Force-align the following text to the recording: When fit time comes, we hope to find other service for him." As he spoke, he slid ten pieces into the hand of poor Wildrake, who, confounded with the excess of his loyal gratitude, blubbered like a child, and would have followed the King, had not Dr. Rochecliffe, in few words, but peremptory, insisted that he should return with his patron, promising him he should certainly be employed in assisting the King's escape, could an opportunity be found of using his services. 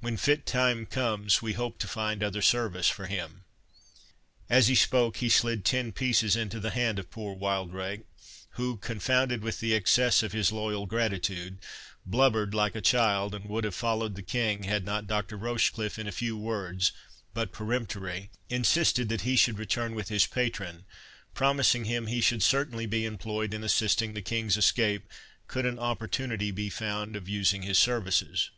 When 0.00 0.16
fit 0.16 0.44
time 0.44 0.86
comes, 0.86 1.40
we 1.40 1.52
hope 1.52 1.78
to 1.78 1.86
find 1.86 2.20
other 2.20 2.42
service 2.42 2.88
for 2.88 3.06
him." 3.06 3.44
As 4.50 4.66
he 4.66 4.74
spoke, 4.74 5.18
he 5.18 5.28
slid 5.28 5.64
ten 5.64 5.92
pieces 5.92 6.34
into 6.34 6.58
the 6.58 6.70
hand 6.72 6.98
of 6.98 7.12
poor 7.12 7.32
Wildrake, 7.36 8.00
who, 8.58 8.76
confounded 8.78 9.40
with 9.44 9.60
the 9.60 9.72
excess 9.72 10.24
of 10.24 10.32
his 10.32 10.50
loyal 10.50 10.86
gratitude, 10.86 11.58
blubbered 12.04 12.54
like 12.54 12.74
a 12.74 12.80
child, 12.80 13.36
and 13.36 13.44
would 13.48 13.62
have 13.62 13.76
followed 13.76 14.16
the 14.16 14.22
King, 14.24 14.64
had 14.64 14.84
not 14.84 15.06
Dr. 15.06 15.36
Rochecliffe, 15.38 15.96
in 15.96 16.10
few 16.10 16.36
words, 16.36 16.90
but 17.32 17.52
peremptory, 17.52 18.30
insisted 18.48 19.08
that 19.10 19.20
he 19.20 19.36
should 19.36 19.60
return 19.60 19.94
with 19.94 20.08
his 20.08 20.26
patron, 20.26 20.86
promising 21.34 21.84
him 21.84 22.08
he 22.08 22.20
should 22.20 22.42
certainly 22.42 22.86
be 22.86 23.04
employed 23.06 23.54
in 23.54 23.62
assisting 23.62 24.12
the 24.12 24.22
King's 24.22 24.56
escape, 24.56 25.04
could 25.46 25.64
an 25.66 25.78
opportunity 25.78 26.50
be 26.50 26.68
found 26.68 27.14
of 27.14 27.28
using 27.28 27.62
his 27.62 27.78
services. 27.78 28.50